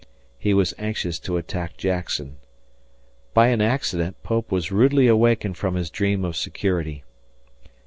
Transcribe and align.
He 0.39 0.55
was 0.55 0.73
anxious 0.79 1.19
to 1.19 1.37
attack 1.37 1.77
Jackson. 1.77 2.37
By 3.35 3.49
an 3.49 3.61
accident 3.61 4.15
Pope 4.23 4.51
was 4.51 4.71
rudely 4.71 5.05
awakened 5.05 5.57
from 5.57 5.75
his 5.75 5.91
dream 5.91 6.25
of 6.25 6.35
security. 6.35 7.03